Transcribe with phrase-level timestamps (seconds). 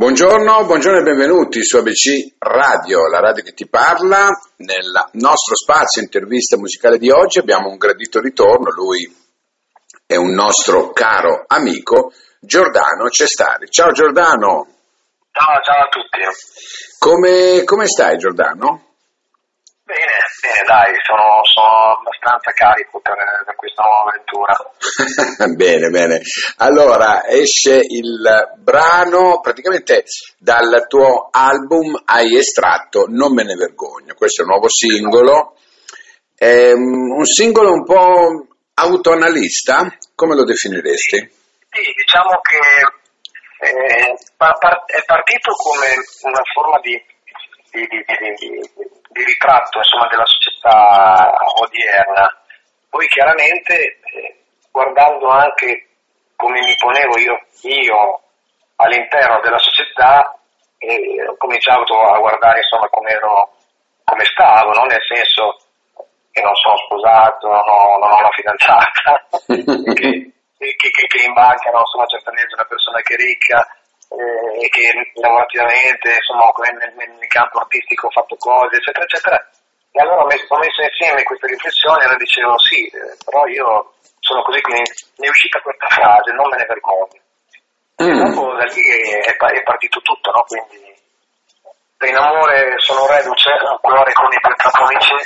[0.00, 4.28] Buongiorno, buongiorno e benvenuti su ABC Radio, la radio che ti parla.
[4.56, 9.14] Nel nostro spazio intervista musicale di oggi abbiamo un gradito ritorno, lui
[10.06, 13.68] è un nostro caro amico, Giordano Cestari.
[13.68, 14.68] Ciao Giordano.
[15.32, 16.18] Ciao, ciao a tutti.
[16.98, 18.89] Come, come stai Giordano?
[19.90, 24.54] Bene, bene, dai, sono, sono abbastanza carico per, per questa nuova avventura.
[25.58, 26.20] bene, bene.
[26.58, 30.04] Allora, esce il brano, praticamente
[30.38, 35.56] dal tuo album hai estratto Non me ne vergogno, questo è un nuovo singolo,
[36.36, 41.18] è un singolo un po' autoanalista, come lo definiresti?
[41.18, 45.86] Sì, diciamo che eh, è partito come
[46.22, 46.94] una forma di,
[47.72, 48.04] di, di,
[48.38, 52.38] di ritratto insomma, della società odierna.
[52.88, 54.36] Poi chiaramente eh,
[54.70, 55.88] guardando anche
[56.36, 58.20] come mi ponevo io, io
[58.76, 60.34] all'interno della società
[60.78, 63.18] eh, ho cominciato a guardare insomma come,
[64.24, 64.84] stavo, no?
[64.84, 65.58] nel senso
[66.32, 69.26] che non sono sposato, non ho, non ho una fidanzata,
[69.94, 73.66] che, che, che, che, in banca non sono certamente una persona che è ricca
[74.10, 79.38] eh, e che lavorativamente insomma nel, nel, campo artistico ho fatto cose eccetera eccetera
[79.92, 83.46] e allora ho messo, ho messo insieme queste riflessioni e allora dicevo sì, eh, però
[83.46, 84.86] io sono così, quindi
[85.18, 87.20] mi è uscita questa frase, non me ne vergogno.
[88.00, 88.06] Mm.
[88.06, 90.42] E dopo da lì è, è partito tutto, no?
[90.46, 90.94] Quindi
[92.06, 93.50] in amore sono reduce,
[93.82, 95.18] cuore con i pentaponici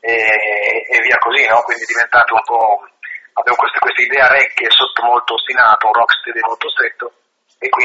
[0.00, 1.62] e, e via così, no?
[1.62, 2.84] Quindi è diventato un po',
[3.32, 7.12] avevo questa, idea recchia sotto molto ostinato, un rocksteady molto stretto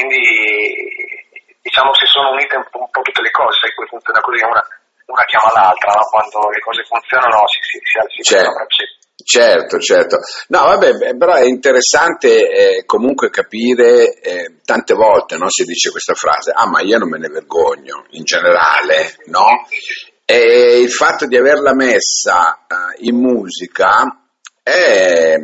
[0.02, 4.20] quindi diciamo si sono unite un po', un po tutte le cose, sai, poi funziona
[4.20, 4.64] così, una,
[5.06, 6.02] una chiama l'altra, no?
[6.10, 8.66] quando le cose funzionano si, si, si, si certo.
[9.24, 10.18] Certo, certo.
[10.48, 16.14] No, vabbè, però è interessante eh, comunque capire, eh, tante volte no, si dice questa
[16.14, 19.68] frase, ah ma io non me ne vergogno, in generale, no?
[20.24, 24.24] E il fatto di averla messa uh, in musica
[24.60, 25.36] è,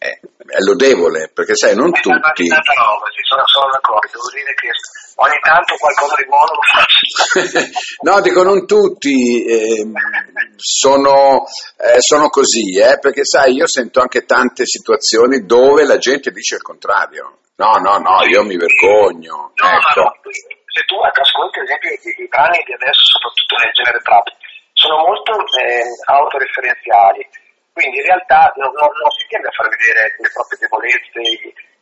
[0.00, 2.16] è, è, lodevole, perché sai, non è tutti...
[2.16, 4.72] Roba, sì, sono, sono d'accordo, devo dire che
[5.20, 7.68] ogni tanto qualcosa di buono lo faccio.
[8.08, 9.84] no, dico non tutti eh,
[10.56, 11.44] sono,
[11.76, 16.54] eh, sono, così, eh, perché sai, io sento anche tante situazioni dove la gente dice
[16.56, 17.36] il contrario.
[17.56, 19.52] No, no, no, io mi vergogno.
[19.52, 20.00] No, ecco.
[20.00, 20.12] no,
[20.72, 24.26] se tu ascolti ad esempio i, i brani di adesso, soprattutto nel genere trap,
[24.72, 27.20] sono molto eh, autoreferenziali,
[27.72, 31.38] quindi in realtà non, non, non, si tende a far vedere le proprie debolezze, i,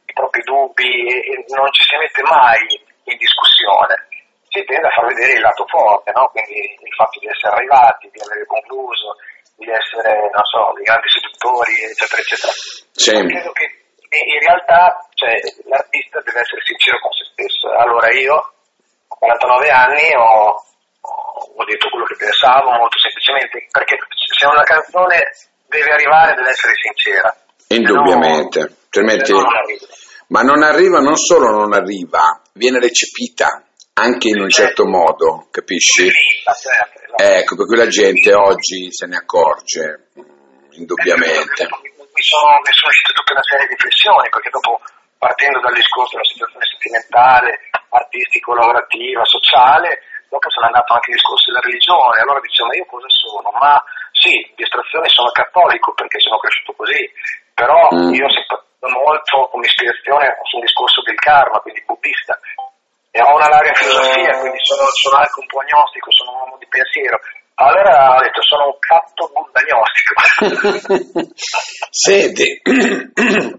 [0.07, 2.63] i propri dubbi, e, e non ci si mette mai
[3.09, 3.95] in discussione.
[4.49, 6.29] Si tende a far vedere il lato forte, no?
[6.33, 9.17] quindi il fatto di essere arrivati, di aver concluso,
[9.57, 12.53] di essere, non so, dei grandi seduttori, eccetera, eccetera.
[12.93, 13.13] Sì.
[13.13, 13.67] Credo che
[14.09, 15.37] in realtà cioè,
[15.69, 17.69] l'artista deve essere sincero con se stesso.
[17.69, 24.47] Allora io, a 49 anni, ho, ho detto quello che pensavo molto semplicemente, perché se
[24.47, 25.21] una canzone
[25.69, 27.37] deve arrivare deve essere sincera.
[27.69, 29.33] Indubbiamente, no, altrimenti...
[29.33, 29.45] Non
[30.29, 33.65] ma non arriva, non solo non arriva, viene recepita
[33.95, 36.09] anche in un certo modo, capisci?
[37.17, 40.13] Ecco, per cui la gente oggi se ne accorge,
[40.77, 41.65] indubbiamente.
[41.65, 44.81] Mi sono, mi sono uscite tutta una serie di riflessioni, perché dopo,
[45.17, 51.49] partendo dal discorso della situazione sentimentale, artistico, lavorativa, sociale, dopo sono andato anche al discorso
[51.49, 53.49] della religione, allora dicevo, ma io cosa sono?
[53.57, 53.81] Ma
[54.19, 57.03] sì, di estrazione sono cattolico perché sono cresciuto così,
[57.55, 58.13] però mm.
[58.15, 62.39] io sempre molto come ispirazione sul discorso del karma, quindi buddista.
[63.11, 66.39] E ho una laurea in filosofia, quindi sono, sono anche un po' agnostico, sono un
[66.39, 67.19] uomo di pensiero.
[67.59, 70.15] Allora ho detto sono un catto buddagnostico.
[71.91, 72.63] Senti,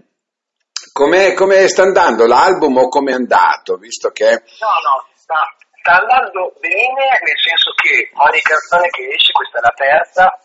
[0.92, 3.76] come, come sta andando l'album o come è andato?
[3.76, 4.24] Visto che...
[4.24, 5.36] No, no, sta,
[5.80, 10.38] sta andando bene, nel senso che ogni canzone che esce, questa è la terza,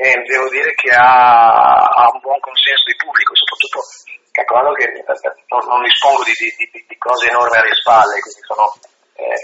[0.00, 3.82] e devo dire che ha, ha, un buon consenso di pubblico, soprattutto
[4.30, 8.78] calcolando che non, dispongo di, di, di, cose enormi alle spalle, quindi sono
[9.18, 9.42] eh,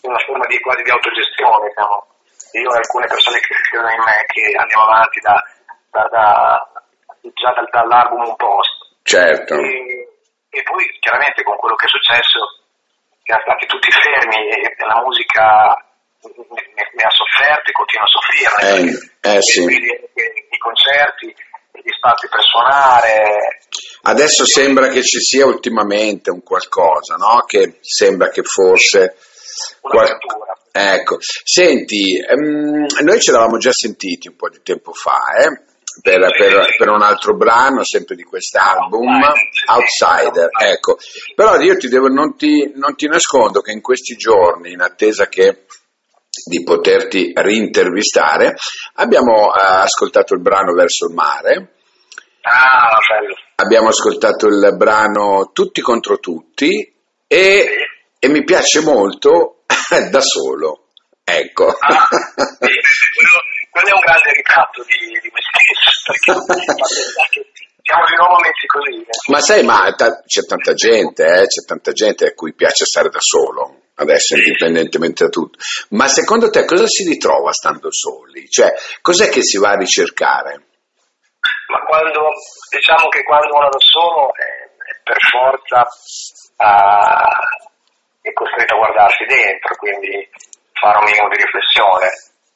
[0.00, 1.68] una forma di, quasi di autogestione.
[1.68, 2.08] Diciamo.
[2.56, 5.36] Io ho alcune persone che credono in me che andiamo avanti da,
[5.92, 6.72] da, da,
[7.36, 8.72] già dal, dall'album un post.
[9.04, 9.60] Certo.
[9.60, 10.08] E,
[10.56, 12.64] e, poi chiaramente con quello che è successo,
[13.20, 15.85] che siamo stati tutti fermi e la musica
[16.34, 18.98] mi ha sofferto e continua a soffrirne.
[19.20, 19.62] Eh, eh, sì.
[19.62, 23.58] I concerti, gli spazi per suonare.
[24.02, 27.44] Adesso sembra che ci sia ultimamente un qualcosa, no?
[27.46, 29.16] Che sembra che forse...
[29.80, 30.06] Qual...
[30.72, 35.64] Ecco, senti, ehm, noi ci eravamo già sentiti un po' di tempo fa, eh?
[36.02, 39.08] per, per, per, un altro brano, sempre di quest'album,
[39.68, 40.98] Outsider, ecco.
[41.34, 45.28] Però io ti devo, non, ti, non ti nascondo che in questi giorni, in attesa
[45.28, 45.64] che
[46.44, 48.54] di poterti rintervistare,
[48.94, 51.72] abbiamo eh, ascoltato il brano Verso il mare.
[52.42, 53.34] Ah, bello.
[53.56, 56.94] Abbiamo ascoltato il brano Tutti contro tutti
[57.26, 57.68] e,
[58.18, 59.64] e mi piace molto
[60.10, 60.88] da solo.
[61.24, 61.66] Ecco.
[61.66, 63.38] Ah, sì, quello,
[63.70, 67.50] quello, è un grande ritratto di, di me stesso, perché
[67.82, 69.02] siamo di nuovo messi così.
[69.02, 69.32] Eh.
[69.32, 73.08] Ma sai, ma ta- c'è tanta gente, eh, c'è tanta gente a cui piace stare
[73.08, 75.58] da solo adesso indipendentemente da tutto.
[75.90, 78.48] Ma secondo te cosa si ritrova stando soli?
[78.48, 80.64] Cioè, cos'è che si va a ricercare?
[81.68, 82.30] Ma quando,
[82.70, 85.86] diciamo che quando uno è da solo è, è per forza
[86.56, 87.44] uh,
[88.20, 90.28] è costretto a guardarsi dentro, quindi
[90.72, 92.08] fare un minimo di riflessione.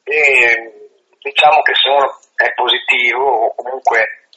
[0.05, 0.91] E
[1.21, 4.29] diciamo che se uno è positivo o comunque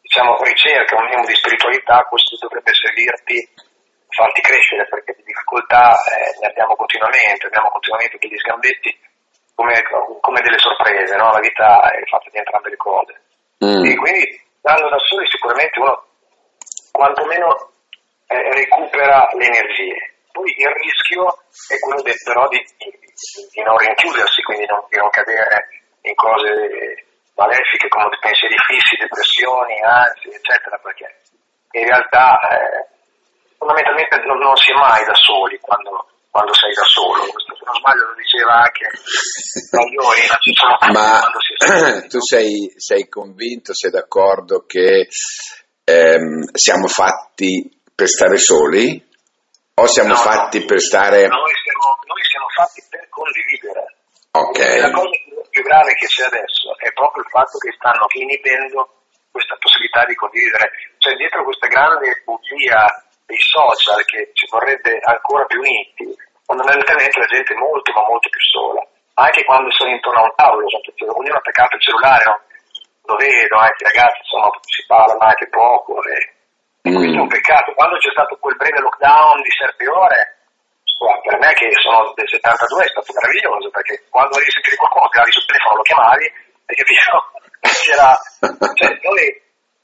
[0.00, 3.48] diciamo, ricerca un minimo di spiritualità, questo dovrebbe servirti
[4.14, 8.90] farti crescere perché di difficoltà eh, ne abbiamo continuamente, abbiamo continuamente degli sgambetti
[9.54, 9.74] come,
[10.20, 11.30] come delle sorprese, no?
[11.30, 13.12] la vita è fatta di entrambe le cose.
[13.64, 13.84] Mm.
[13.84, 14.22] E quindi
[14.58, 16.04] stando da soli sicuramente uno
[16.90, 17.70] quantomeno
[18.26, 20.14] eh, recupera le energie.
[20.32, 21.26] Poi il rischio
[21.70, 25.68] è quello de, però di, di, di, non rinchiudersi, quindi non, di non cadere
[26.02, 27.04] in cose
[27.36, 31.06] malefiche come pensieri fissi, depressioni, ansie, eccetera, perché
[31.72, 32.93] in realtà eh,
[33.58, 37.26] fondamentalmente non, non, si è mai da soli quando, quando sei da solo.
[37.30, 38.86] Questo, se non sbaglio lo diceva anche
[39.70, 40.22] Maglioni,
[40.92, 45.08] ma tu sei, sei, convinto, sei d'accordo che
[45.84, 49.02] ehm, siamo fatti per stare soli
[49.74, 51.26] o siamo no, fatti no, per stare...
[51.26, 53.86] Noi siamo, noi siamo fatti per condividere.
[54.34, 54.58] Ok.
[54.58, 55.14] La cosa
[55.50, 60.14] più grave che c'è adesso è proprio il fatto che stanno inibendo questa possibilità di
[60.14, 60.70] condividere.
[60.98, 62.86] Cioè dietro questa grande bugia
[63.26, 66.08] dei social che ci vorrebbe ancora più uniti,
[66.44, 68.82] fondamentalmente la gente è molto ma molto più sola.
[69.14, 72.36] Anche quando sono intorno a un tavolo, cioè, ognuno ha attaccato il cellulare, no?
[73.04, 76.94] lo vedo, anche i ragazzi insomma si parlano anche poco e, mm.
[76.94, 77.72] questo è un peccato.
[77.74, 80.20] Quando c'è stato quel breve lockdown di sette ore,
[81.22, 85.32] per me che sono del 72 è stato meraviglioso perché quando devi sentire qualcuno tiravi
[85.32, 86.26] sul telefono, lo chiamavi
[86.66, 87.12] e capito?
[87.84, 89.24] C'era, cioè, noi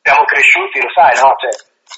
[0.00, 1.28] siamo cresciuti, lo sai, no?
[1.36, 1.52] Cioè,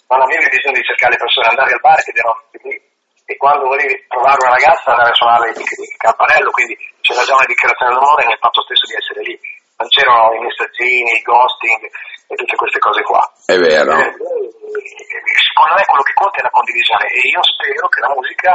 [0.09, 2.91] non avevi bisogno di cercare le persone, andare al bar che erano lì
[3.25, 7.35] e quando volevi trovare una ragazza andare a suonare il, il campanello, quindi c'era già
[7.35, 9.35] una dichiarazione d'amore nel fatto stesso di essere lì.
[9.79, 11.83] Non c'erano i messaggini, il ghosting
[12.29, 13.23] e tutte queste cose qua.
[13.47, 13.93] È vero.
[13.99, 18.53] Eh, secondo me quello che conta è la condivisione e io spero che la musica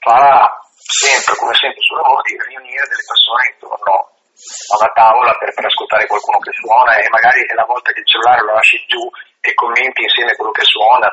[0.00, 5.52] farà sempre, come sempre sul lavoro, di riunire delle persone intorno a una tavola per,
[5.54, 8.84] per ascoltare qualcuno che suona e magari è la volta che il cellulare lo lasci
[8.86, 9.04] giù
[9.40, 11.08] e commenti insieme a quello che suona.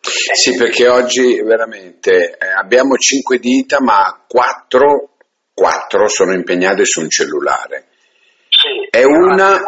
[0.00, 5.16] Sì, perché oggi veramente eh, abbiamo cinque dita, ma quattro,
[5.52, 7.88] quattro sono impegnate su un cellulare.
[8.48, 9.60] Sì, è una,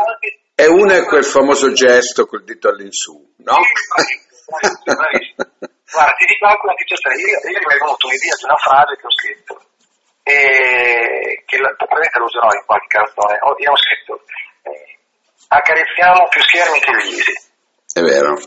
[0.55, 3.57] è una è quel famoso gesto col dito all'insù, no?
[5.93, 8.97] Guarda, ti dico anche una cosa, ieri, ieri mi è venuta un'idea di una frase
[8.97, 9.61] che ho scritto,
[10.23, 13.39] e che la, probabilmente lo userò in qualche canzone.
[13.43, 14.23] Ho, io ho scritto,
[14.63, 14.99] eh,
[15.49, 17.33] accarezziamo più schermi che visi.
[17.93, 18.39] È vero.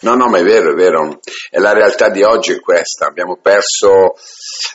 [0.00, 1.20] No, no, ma è vero, è vero.
[1.50, 3.06] E la realtà di oggi è questa.
[3.06, 4.14] Abbiamo perso,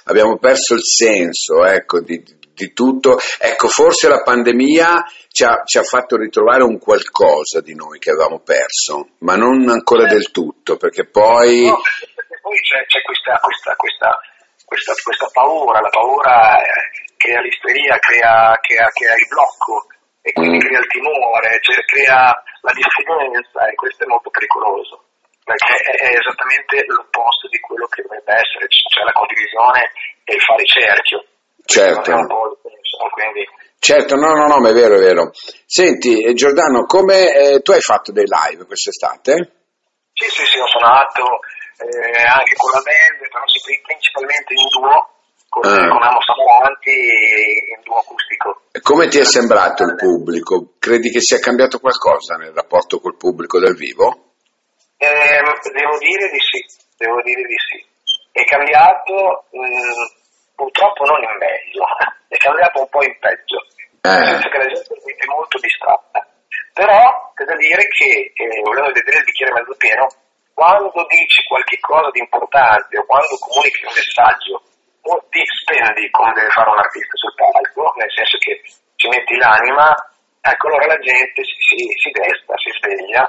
[0.06, 3.20] abbiamo perso il senso ecco, di, di, tutto.
[3.40, 8.10] Ecco, forse la pandemia ci ha, ci ha, fatto ritrovare un qualcosa di noi che
[8.10, 11.68] avevamo perso, ma non ancora del tutto, perché poi...
[11.68, 11.80] No,
[12.16, 14.20] perché poi c'è, c'è questa, questa, questa,
[14.72, 19.84] questa, questa paura, la paura eh, crea l'isteria, crea, crea, crea il blocco
[20.24, 20.64] e quindi mm.
[20.64, 22.32] crea il timore, cioè crea
[22.64, 25.12] la diffidenza e questo è molto pericoloso
[25.44, 29.92] perché è esattamente l'opposto di quello che dovrebbe essere, cioè la condivisione
[30.24, 31.20] e il fare cerchio.
[31.66, 32.16] Certo.
[33.12, 33.44] Quindi...
[33.78, 35.32] Certo, no, no, no, ma è vero, è vero.
[35.66, 39.34] Senti, eh, Giordano, come eh, tu hai fatto dei live quest'estate?
[40.14, 41.42] Sì, sì, sì, ho suonato
[41.82, 43.44] eh, anche con la band, però
[43.84, 45.10] principalmente in duo,
[45.50, 45.88] con, ah.
[45.90, 48.62] con Amo Samoranti in duo acustico.
[48.82, 50.74] Come ti è sembrato il pubblico?
[50.80, 54.36] Credi che sia cambiato qualcosa nel rapporto col pubblico dal vivo?
[54.98, 55.42] Eh,
[55.74, 56.62] devo dire di sì,
[56.98, 57.84] devo dire di sì.
[58.32, 60.06] È cambiato mh, mm,
[60.56, 61.84] purtroppo non in meglio,
[62.30, 63.66] è cambiato un po' in peggio,
[64.06, 64.26] eh.
[64.26, 66.26] senso che la gente è molto distratta.
[66.74, 70.08] Però c'è da dire che, eh, volendo vedere il bicchiere mezzo pieno,
[70.62, 74.62] quando dici qualche cosa di importante o quando comunichi un messaggio
[75.10, 78.62] o ti spendi come deve fare un artista sul palco, nel senso che
[78.94, 79.90] ci metti l'anima,
[80.38, 83.26] ecco allora la gente si, si, si desta, si sveglia,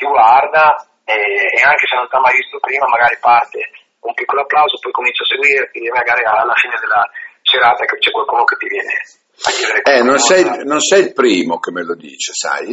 [0.00, 3.60] ti guarda e, e, anche se non ti ha mai visto prima magari parte
[4.08, 7.04] un piccolo applauso, poi comincia a seguirti e magari alla fine della
[7.44, 8.96] serata c'è qualcuno che ti viene
[9.44, 12.72] a chiedere eh, non sei, non sei il primo che me lo dice, sai?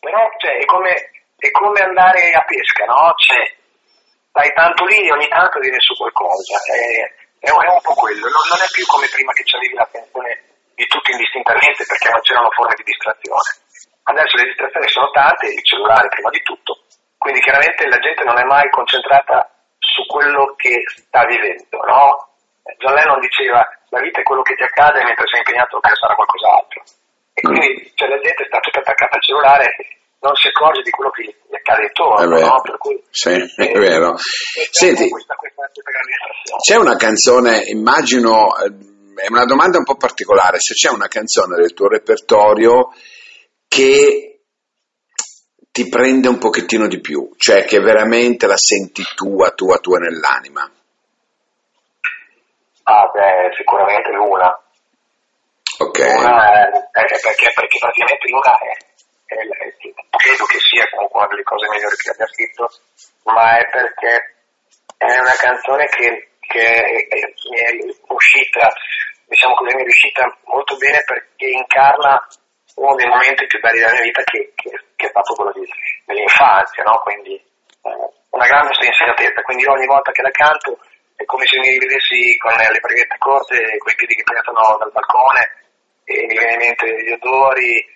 [0.00, 3.12] Però cioè, è, come, è come andare a pesca, no?
[3.16, 3.44] Cioè,
[4.30, 6.56] stai tanto lì e ogni tanto viene su qualcosa.
[6.64, 10.44] È, è, è un po' quello, non, non, è più come prima che c'avevi l'attenzione
[10.74, 13.48] di tutti indistintamente perché non c'erano forme di distrazione.
[14.06, 16.84] Adesso le distrazioni sono tante, il cellulare prima di tutto,
[17.18, 22.28] quindi chiaramente la gente non è mai concentrata su quello che sta vivendo, no?
[22.78, 26.12] John Lennon diceva la vita è quello che ti accade mentre sei impegnato a pensare
[26.12, 26.82] a qualcos'altro.
[27.32, 29.76] E quindi cioè, la gente sta tutta attaccata al cellulare
[30.20, 32.60] non si accorge di quello che gli accade intorno, no?
[32.62, 34.16] Per cui, sì, è eh, vero.
[34.70, 35.70] Senti, questa, questa,
[36.60, 38.72] c'è una canzone, immagino, eh,
[39.22, 42.92] è una domanda un po' particolare, se c'è una canzone del tuo repertorio
[43.68, 44.40] che
[45.70, 50.70] ti prende un pochettino di più, cioè che veramente la senti tua, tua, tua nell'anima.
[52.84, 54.58] Ah, beh, sicuramente l'una.
[55.78, 55.98] Ok.
[55.98, 58.85] Luna è, è perché, perché praticamente l'una è,
[59.26, 59.42] è,
[60.16, 62.68] credo che sia comunque una delle cose migliori che abbia scritto,
[63.24, 64.34] ma è perché
[64.96, 67.34] è una canzone che, che è, è
[68.08, 68.70] uscita,
[69.26, 72.26] diciamo così, mi è riuscita molto bene perché incarna
[72.76, 75.66] uno dei momenti più belli della mia vita che, che, che è stato quello di,
[76.04, 77.00] dell'infanzia, no?
[77.02, 80.78] quindi eh, una grande spensieratezza, quindi ogni volta che la canto
[81.16, 84.92] è come se mi rivedessi con le breghette corte, con i piedi che penetrano dal
[84.92, 85.64] balcone,
[86.04, 87.95] e mi viene in mente gli odori,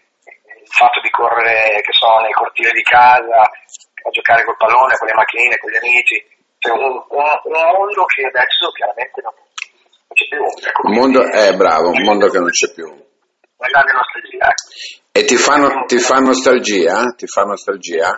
[0.60, 5.08] il fatto di correre, che so, nel cortile di casa, a giocare col pallone, con
[5.08, 6.16] le macchinine, con gli amici.
[6.60, 10.44] Cioè un, un, un mondo che adesso chiaramente non, non c'è più.
[10.44, 12.84] Ecco, un mondo, eh, bravo, un mondo che non c'è più.
[12.84, 14.48] Una grande nostalgia.
[14.48, 15.20] Eh.
[15.20, 15.56] E ti fa,
[15.88, 17.16] ti fa nostalgia?
[17.16, 18.08] Ti fa nostalgia?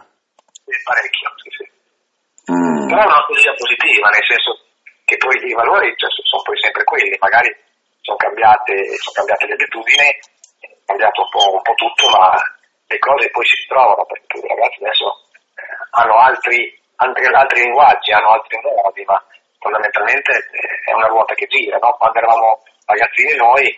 [0.62, 1.64] Sì, parecchio, sì, sì.
[2.50, 2.86] Mm.
[2.90, 4.50] Però è una nostalgia positiva, nel senso
[5.06, 7.50] che poi i valori cioè, sono poi sempre quelli, magari
[8.02, 10.18] sono cambiate, sono cambiate le abitudini, è
[10.92, 12.36] cambiato un po', un po', tutto, ma
[12.86, 15.08] le cose poi si trovano, perché i ragazzi adesso
[15.56, 16.58] eh, hanno altri,
[16.96, 19.16] altri, altri, linguaggi, hanno altri modi, ma
[19.58, 21.96] fondamentalmente eh, è una ruota che gira, no?
[21.96, 23.64] quando eravamo ragazzini noi,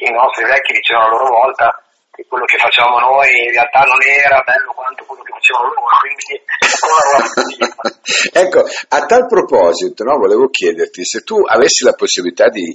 [0.00, 1.80] i nostri vecchi dicevano a loro volta
[2.16, 6.00] che quello che facciamo noi in realtà non era bello quanto quello che facevano loro,
[6.00, 6.40] quindi
[8.32, 12.72] ecco, a tal proposito, no, volevo chiederti se tu avessi la possibilità di,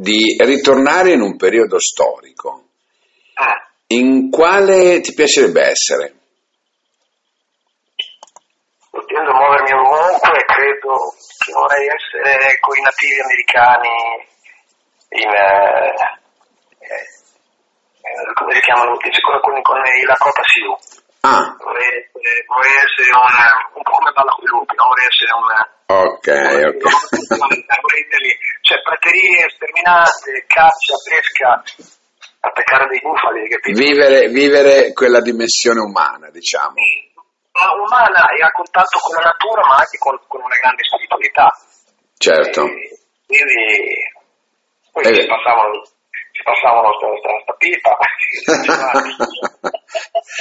[0.00, 2.68] di ritornare in un periodo storico,
[3.34, 3.68] ah.
[3.88, 6.14] in quale ti piacerebbe essere?
[8.88, 11.12] Potendo muovermi ovunque, credo
[11.44, 13.88] che vorrei essere con i nativi americani
[15.20, 15.92] in, eh,
[16.80, 20.74] eh, come si chiamano, c'è con, con la Cota Siu.
[21.20, 21.54] Ah.
[21.58, 23.28] Vorrei, essere, vorrei essere un,
[23.76, 24.88] un po' come balla con lupi, no?
[24.88, 25.48] vorrei essere un...
[25.90, 26.28] Ok,
[26.70, 26.84] ok.
[28.62, 31.62] cioè praterie sterminate, caccia, pesca,
[32.40, 33.78] attaccare dei bufali, capito?
[33.78, 36.80] Vivere, vivere quella dimensione umana, diciamo.
[37.84, 41.52] Umana e a contatto con la natura, ma anche con, con una grande spiritualità.
[42.16, 42.64] Certo.
[42.64, 42.96] E,
[43.26, 44.08] quindi,
[44.92, 45.82] poi eh, ci passavano
[46.32, 47.08] ci passavano sta,
[47.42, 47.98] sta pipa.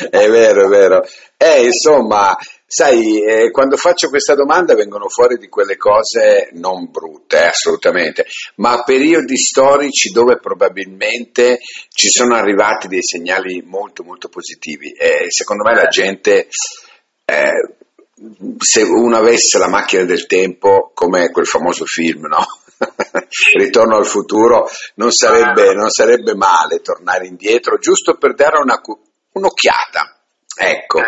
[0.10, 1.04] è vero, è vero.
[1.38, 7.38] Eh, insomma, sai, eh, quando faccio questa domanda vengono fuori di quelle cose non brutte,
[7.38, 11.60] eh, assolutamente, ma periodi storici dove probabilmente
[11.90, 14.92] ci sono arrivati dei segnali molto, molto positivi.
[14.92, 16.48] E secondo me la gente...
[17.26, 17.74] Eh,
[18.58, 22.46] se uno avesse la macchina del tempo, come quel famoso film, no?
[23.58, 28.82] Ritorno al futuro, non sarebbe, non sarebbe, male tornare indietro, giusto per dare una,
[29.34, 30.16] un'occhiata.
[30.62, 31.00] Ecco,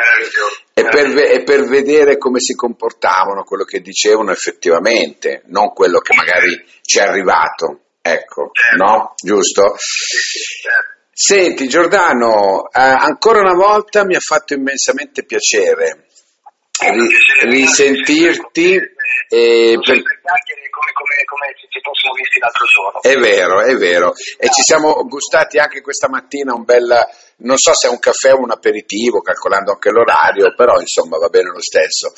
[0.74, 6.16] e per, e per, vedere come si comportavano, quello che dicevano effettivamente, non quello che
[6.16, 7.80] magari ci è arrivato.
[8.02, 9.14] Ecco, no?
[9.22, 9.76] Giusto?
[11.12, 16.08] Senti Giordano, eh, ancora una volta mi ha fatto immensamente piacere
[17.44, 18.76] risentirti
[19.30, 20.02] e per...
[20.02, 23.02] come, come, come ci fossimo visti l'altro giorno.
[23.02, 24.14] È vero, è vero.
[24.38, 26.94] E ci siamo gustati anche questa mattina un bel,
[27.38, 31.30] non so se è un caffè o un aperitivo, calcolando anche l'orario, però insomma va
[31.30, 32.14] bene lo stesso.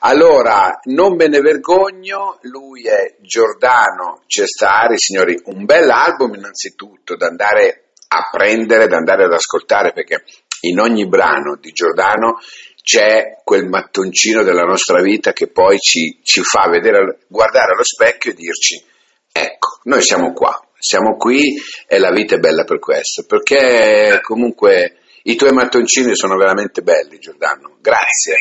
[0.00, 7.26] Allora, non me ne vergogno, lui è Giordano Cestari, signori, un bel album innanzitutto da
[7.26, 10.24] andare a prendere, da andare ad ascoltare, perché
[10.60, 12.38] in ogni brano di Giordano
[12.82, 18.30] c'è quel mattoncino della nostra vita che poi ci, ci fa vedere, guardare allo specchio
[18.30, 18.88] e dirci,
[19.32, 21.54] Ecco, noi siamo qua, siamo qui
[21.86, 27.18] e la vita è bella per questo, perché comunque i tuoi mattoncini sono veramente belli,
[27.18, 27.76] Giordano.
[27.80, 28.34] Grazie.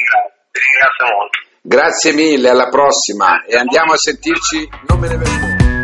[0.51, 1.39] Ti ringrazio molto.
[1.61, 5.78] Grazie mille, alla prossima e andiamo a sentirci, non me ne vergogno.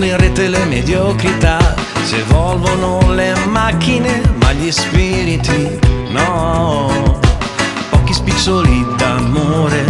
[0.00, 5.78] Diffonde in rete le mediocrità, si evolvono le macchine, ma gli spiriti
[6.08, 7.18] no.
[7.90, 9.84] Pochi spiccioli d'amore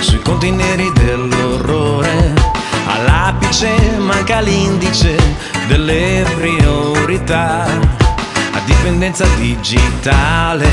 [0.00, 2.32] sui conti neri dell'orrore,
[2.86, 5.16] all'apice manca l'indice
[5.66, 10.68] delle priorità, a dipendenza digitale,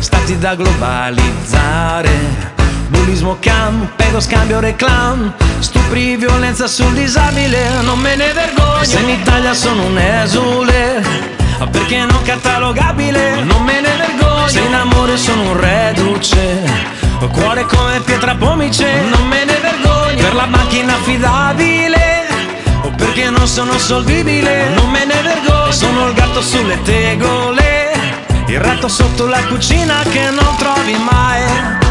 [0.00, 2.59] stati da globalizzare.
[2.90, 5.32] Bullismo cam, pego scambio reclam.
[5.60, 8.82] Stupri violenza sul disabile Non me ne vergogno.
[8.82, 11.02] Se in Italia sono un esule
[11.70, 13.42] Perché non catalogabile?
[13.42, 14.48] Non me ne vergogno.
[14.48, 16.62] Se in amore sono un reduce
[17.30, 19.02] Cuore come pietra pomice.
[19.10, 20.22] Non me ne vergogno.
[20.22, 22.08] Per la macchina affidabile
[22.96, 24.68] perché non sono solvibile?
[24.74, 25.70] Non me ne vergogno.
[25.70, 27.92] Sono il gatto sulle tegole
[28.46, 31.89] Il ratto sotto la cucina che non trovi mai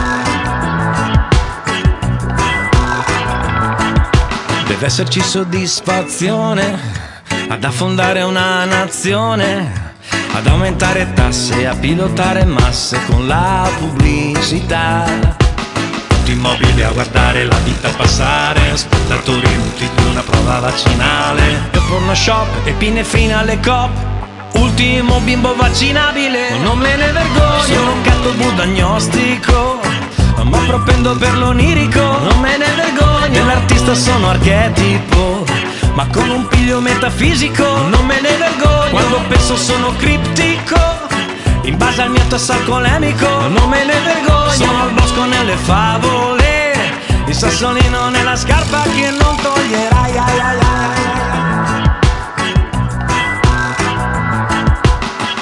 [4.79, 6.79] Deve esserci soddisfazione
[7.49, 9.93] ad affondare una nazione,
[10.31, 15.35] ad aumentare tasse, a pilotare masse con la pubblicità.
[16.07, 21.71] Tutti immobili a guardare la vita passare, spettatori muti di una prova vaccinale.
[21.71, 23.89] E porno shop e pinefrine alle cop.
[24.53, 27.63] Ultimo bimbo vaccinabile, non me ne vergogno.
[27.63, 29.81] Sono un gatto budagnostico,
[30.41, 33.18] ma propendo per l'onirico, non me ne vergogno.
[33.31, 35.45] Dell'artista sono archetipo,
[35.93, 38.89] ma con un piglio metafisico, non me ne vergogno.
[38.89, 40.79] Quando penso sono criptico,
[41.63, 44.49] in base al mio tasso alcolemico, non me ne vergogno.
[44.51, 46.73] Sono al bosco nelle favole,
[47.27, 50.17] il sassolino nella scarpa che non toglierai.
[50.17, 50.57] Ai, ai, ai.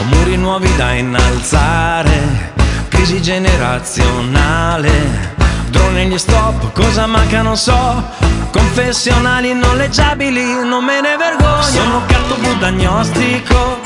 [0.09, 2.53] Muri nuovi da innalzare,
[2.89, 5.35] crisi generazionale.
[5.69, 8.03] Drone negli stop, cosa manca non so.
[8.51, 11.61] Confessionali noleggiabili, non me ne vergogno.
[11.61, 13.81] Sono gatto budagnostico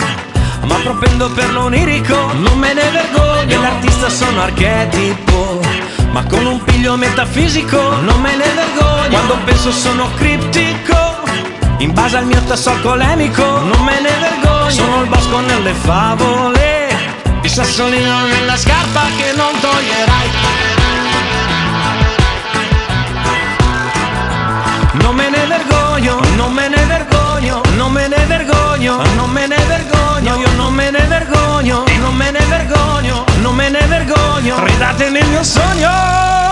[0.63, 3.45] Ma propendo per l'onirico, non me ne vergogno.
[3.45, 5.59] Dell'artista sono archetipo
[6.11, 9.09] Ma con un piglio metafisico, non me ne vergogno.
[9.09, 10.95] Quando penso sono criptico
[11.77, 14.69] In base al mio tasso alcolemico, non me ne vergogno.
[14.69, 16.87] Sono il bosco nelle favole
[17.41, 20.80] Il sassolino nella scarpa che non toglierai
[25.01, 29.57] Non me ne vergogno, non me ne vergogno, non me ne vergogno, non me ne
[29.67, 35.19] vergogno, io non me ne vergogno, non me ne vergogno, non me ne vergogno, ridatemi
[35.19, 36.50] il mio sogno.